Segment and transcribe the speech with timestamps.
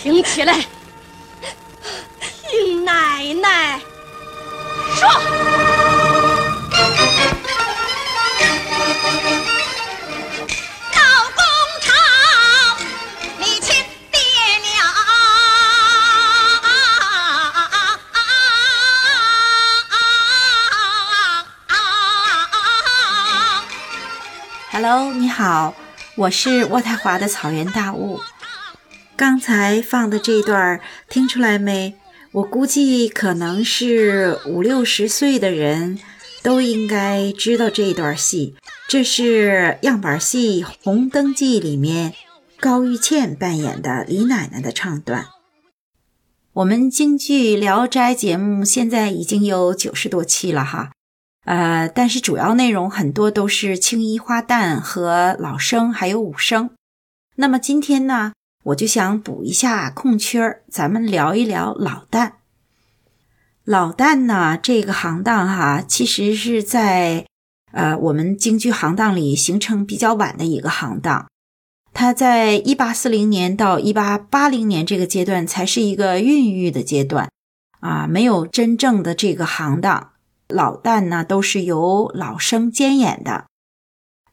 [0.00, 0.54] 听起来，
[2.48, 3.80] 听奶奶
[4.94, 5.08] 说。
[24.70, 25.74] Hello，你好，
[26.14, 28.20] 我是渥太华的草原大雾。
[29.18, 31.96] 刚才放的这段听出来没？
[32.30, 35.98] 我估计可能是五六十岁的人
[36.40, 38.54] 都应该知道这段戏。
[38.88, 42.14] 这是样板戏《红灯记》里面
[42.60, 45.26] 高玉倩扮演的李奶奶的唱段。
[46.52, 50.92] 我们京剧《聊斋》节目现在已经有九十多期了哈。
[51.44, 56.70] 呃，但是主要内容很多都是青衣花旦和老生，还有武生。
[57.34, 58.32] 那么今天呢，
[58.64, 62.32] 我就想补一下空缺儿，咱们聊一聊老旦。
[63.64, 67.26] 老旦呢，这个行当哈，其实是在
[67.72, 71.26] 呃我们京剧行当里形成比较晚的一个行当。
[71.92, 77.30] 它在一八四零年到一八八零年这个阶段才是一个孕育的阶段
[77.80, 80.10] 啊，没有真正的这个行当。
[80.48, 83.46] 老旦呢，都是由老生兼演的，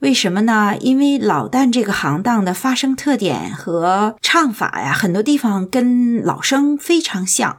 [0.00, 0.76] 为什么呢？
[0.80, 7.58] 因为老旦这个行当的发声特点和唱法呀，很多地方跟老生非常像，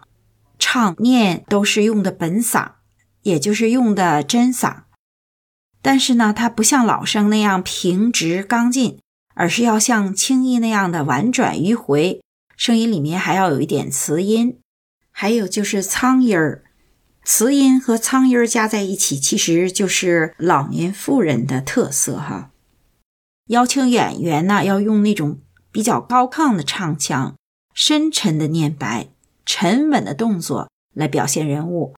[0.57, 2.71] 唱念都是用的本嗓，
[3.23, 4.83] 也就是用的真嗓，
[5.81, 8.97] 但是呢，它不像老生那样平直刚劲，
[9.35, 12.21] 而是要像青衣那样的婉转迂回，
[12.55, 14.57] 声音里面还要有一点磁音，
[15.11, 16.63] 还有就是苍音儿。
[17.31, 22.49] 词音和苍音加在一起，其实就是老年妇人的特色哈。
[23.49, 25.39] 邀请演员呢，要用那种
[25.71, 27.35] 比较高亢的唱腔、
[27.75, 29.09] 深沉的念白、
[29.45, 31.93] 沉稳的动作来表现人物。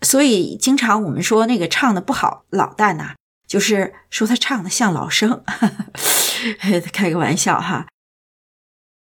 [0.00, 5.44] 所以，经常我们说那个唱的不好，老旦呐，就是说他唱的像老生，
[6.94, 7.88] 开个玩笑哈。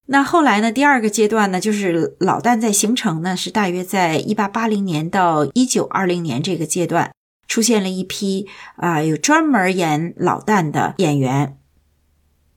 [0.09, 0.71] 那后来呢？
[0.71, 7.13] 第二个阶段呢，就是老旦在形成呢，是大约在一八八零年到一九二零年这个阶段，
[7.49, 8.47] 出现了一批
[8.77, 11.59] 啊有专门演老旦的演员。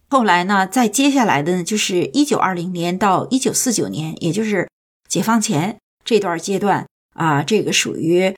[0.10, 4.70] 后来呢，在接下来的呢，就是一九二零年到一九四九年，也就是
[5.08, 6.86] 解放前这段阶段
[7.16, 8.36] 啊，这个属于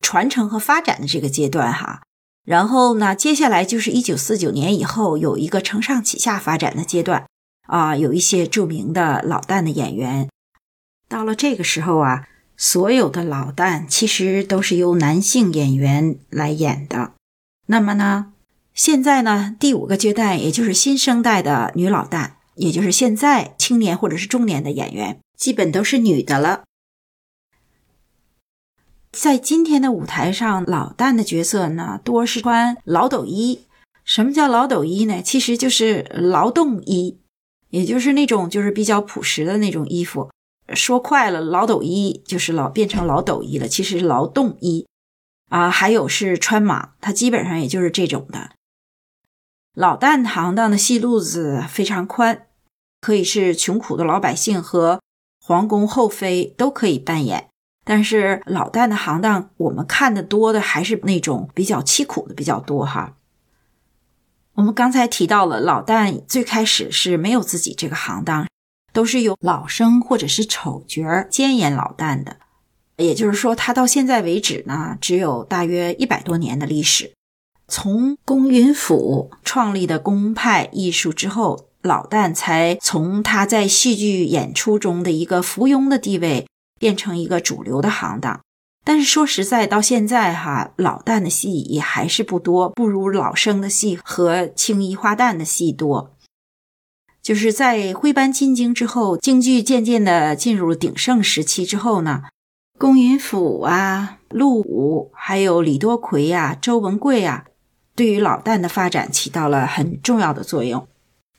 [0.00, 2.00] 传承和发展的这个阶段哈。
[2.46, 7.26] 然后呢，接下来就是一九四九年以后有一个承上启下发展的阶段。
[7.68, 10.28] 啊，有一些著名的老旦的演员，
[11.06, 17.12] 到了这个时候啊，所有的老旦其实都是由男性演员来演的。
[17.66, 18.32] 那么呢，
[18.72, 26.64] 现在呢，第五个阶段，也就是新生代的女老旦，也就是现在青年或者是中年的演员，基本都是女的了。
[29.12, 33.66] 在今天的舞台上，老旦的角色呢，多是穿老斗衣。
[34.04, 35.20] 什么叫老斗衣呢？
[35.20, 37.18] 其实就是劳动衣。
[37.70, 40.30] 也就是那种就是比较朴实的那种衣服，
[40.74, 44.86] 说快了，老斗衣就是老变成老斗衣了，其实是劳动衣
[45.48, 45.70] 啊。
[45.70, 48.50] 还有是穿马，它基本上也就是这种的。
[49.74, 52.46] 老旦行当的戏路子非常宽，
[53.00, 55.00] 可以是穷苦的老百姓和
[55.40, 57.48] 皇宫后妃都可以扮演。
[57.84, 63.14] 但是老旦的行当，我们看的多的还是那种比较凄苦的比较多哈。
[64.58, 68.48] 我们刚才提到了老旦最开始是没有自己这个行当，
[68.92, 72.38] 都是由老生或者是丑角儿兼演老旦的。
[72.96, 77.12] 也就是说，他到现在为止呢，只有大约一百多年的历史。
[77.68, 86.48] 从龚云甫创立的公派艺术之后，老旦才从他在戏剧演出中的一个附庸的地位，
[86.80, 88.40] 变成一个主流的行当。
[88.88, 96.16] 但是说实在，到现在哈，老旦的戏也还是不多，不如老生的戏和青衣花旦的戏多。
[97.20, 102.22] 就是在徽班进京之后，京剧渐渐的进入鼎盛时期之后呢，
[102.78, 107.44] 龚云甫啊、陆武，还有李多奎呀、周文贵呀，
[107.94, 110.88] 对于老旦的发展起到了很重要的作用，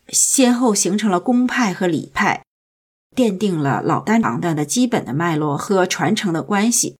[0.09, 2.43] 先后形成了公派和李派，
[3.15, 6.98] 奠定了老旦行当的基本的脉络和传承的关系。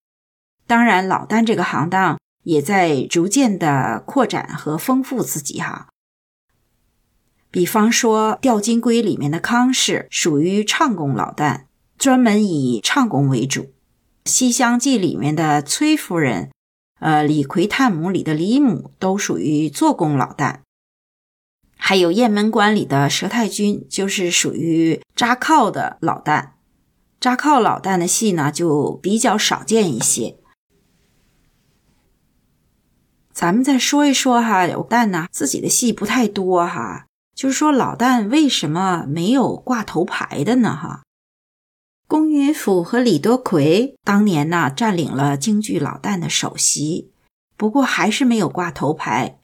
[0.69, 5.87] 当然，老旦这个行当也在逐渐的扩展和丰富自己哈。
[7.49, 11.61] 比方说，《吊金龟》里面的康氏属于唱功老旦，
[11.97, 13.61] 专门以唱功为主；
[14.25, 16.51] 《西厢记》里面的崔夫人，
[16.99, 20.57] 呃，《李逵探母》里的李母都属于做工老旦。
[21.77, 26.49] 还有雁门关里的佘太君，就是属于扎靠的老旦。
[27.19, 30.35] 扎靠老旦的戏呢，就比较少见一些。
[33.39, 40.75] 咱们再说一说哈，老旦呢自己的戏不太多哈，就是说老旦为什么没有挂头牌的呢？
[40.75, 41.03] 哈，
[42.05, 47.13] 龚云甫和李多奎当年呢占领了京剧老旦的首席，
[47.55, 49.39] 不过还是没有挂头牌。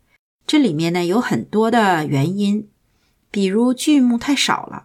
[0.46, 2.68] 这里面呢有很多的原因，
[3.32, 4.84] 比如剧目太少了，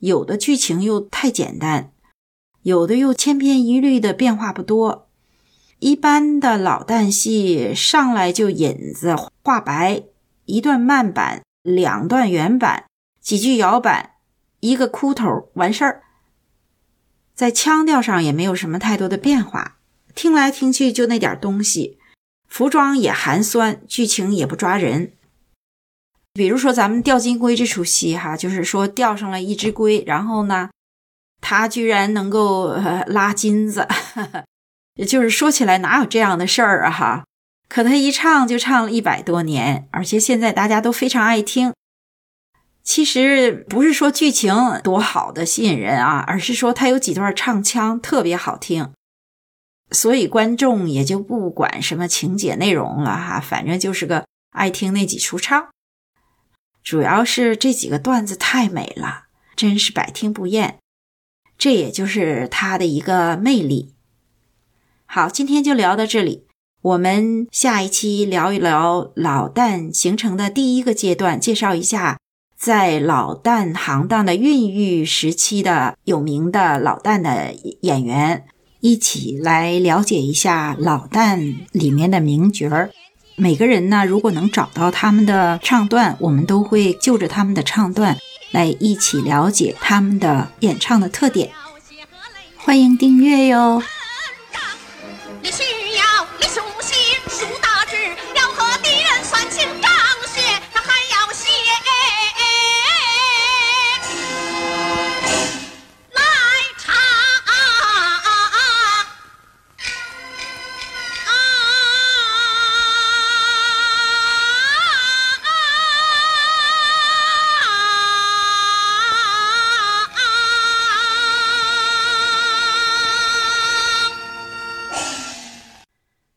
[0.00, 1.92] 有的剧情又太简单，
[2.62, 5.07] 有的又千篇一律的变化不多。
[5.80, 9.14] 一般的老旦戏上来就引子
[9.44, 10.02] 画白，
[10.44, 12.86] 一段慢板，两段圆板，
[13.20, 14.14] 几句摇板，
[14.58, 16.02] 一个哭头完事儿。
[17.32, 19.76] 在腔调上也没有什么太多的变化，
[20.16, 22.00] 听来听去就那点东西，
[22.48, 25.12] 服装也寒酸，剧情也不抓人。
[26.32, 30.70] 比如说咱们钓金龟这出戏哈，就是说钓上了一只龟，然后呢，
[31.40, 33.86] 它居然能够呃拉金子。
[34.98, 37.24] 也就是说起来哪有这样的事儿啊哈！
[37.68, 41.72] 可他一唱就唱了一百多年，而且现在大家都非常爱听。
[42.82, 44.52] 其实不是说剧情
[44.82, 48.92] 多好的吸引人啊，而是说他有几段唱腔特别好听，
[49.92, 55.68] 所以观众也就不管什么情节内容了哈，反正就是个爱听那几出唱。
[56.82, 60.78] 主要是这几个段子太美了，真是百听不厌，
[61.56, 63.94] 这也就是他的一个魅力。
[65.10, 66.44] 好，今天就聊到这里。
[66.82, 72.18] 我们下一期聊一聊老旦形成的第一个阶段，介绍一下
[72.58, 78.44] 在老旦行当的孕育时期的有名的老旦的演员，
[78.80, 82.90] 一起来了解一下老旦里面的名角儿。
[83.34, 88.18] 每个人呢，如果能找到他们的唱段，我们都会就着他们的唱段
[88.50, 91.50] 来一起了解他们的演唱的特点。
[92.58, 93.82] 欢迎订阅哟。